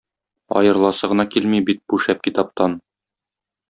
[0.61, 2.79] Аерыласы гына килми бит бу шәп китаптан.